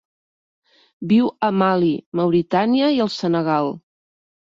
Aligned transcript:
Viu 1.11 1.27
a 1.49 1.51
Mali, 1.63 1.93
Mauritània 2.23 2.91
i 2.97 3.01
el 3.09 3.15
Senegal. 3.21 3.75